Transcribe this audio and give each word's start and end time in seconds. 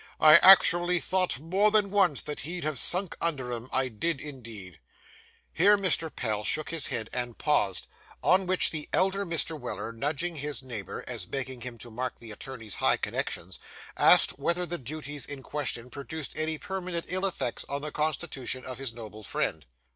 I 0.19 0.37
actually 0.37 0.99
thought 0.99 1.39
more 1.39 1.69
than 1.69 1.91
once 1.91 2.23
that 2.23 2.39
he'd 2.39 2.63
have 2.63 2.79
sunk 2.79 3.15
under 3.21 3.53
'em; 3.53 3.69
I 3.71 3.87
did, 3.87 4.19
indeed.' 4.19 4.79
Here 5.53 5.77
Mr. 5.77 6.09
Pell 6.09 6.43
shook 6.43 6.71
his 6.71 6.87
head 6.87 7.07
and 7.13 7.37
paused; 7.37 7.85
on 8.23 8.47
which, 8.47 8.71
the 8.71 8.89
elder 8.93 9.27
Mr. 9.27 9.59
Weller, 9.59 9.93
nudging 9.93 10.37
his 10.37 10.63
neighbour, 10.63 11.03
as 11.07 11.27
begging 11.27 11.61
him 11.61 11.77
to 11.77 11.91
mark 11.91 12.17
the 12.17 12.31
attorney's 12.31 12.77
high 12.77 12.97
connections, 12.97 13.59
asked 13.95 14.39
whether 14.39 14.65
the 14.65 14.79
duties 14.79 15.23
in 15.23 15.43
question 15.43 15.91
produced 15.91 16.33
any 16.35 16.57
permanent 16.57 17.05
ill 17.07 17.27
effects 17.27 17.63
on 17.69 17.83
the 17.83 17.91
constitution 17.91 18.65
of 18.65 18.79
his 18.79 18.91
noble 18.93 19.21
friend. 19.23 19.67